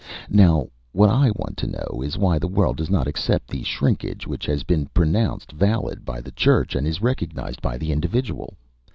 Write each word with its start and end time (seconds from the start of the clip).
Now 0.31 0.65
what 0.93 1.11
I 1.11 1.29
want 1.35 1.57
to 1.57 1.67
know 1.67 2.01
is 2.03 2.17
why 2.17 2.39
the 2.39 2.47
world 2.47 2.77
does 2.77 2.89
not 2.89 3.05
accept 3.05 3.47
the 3.49 3.61
shrinkage 3.61 4.25
which 4.25 4.47
has 4.47 4.63
been 4.63 4.87
pronounced 4.95 5.51
valid 5.51 6.05
by 6.05 6.21
the 6.21 6.31
church 6.31 6.73
and 6.73 6.87
is 6.87 7.03
recognized 7.03 7.61
by 7.61 7.77
the 7.77 7.91
individual? 7.91 8.55